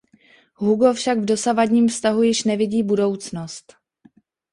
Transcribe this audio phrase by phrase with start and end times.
[0.53, 3.73] Hugo však v dosavadním vztahu již nevidí budoucnost.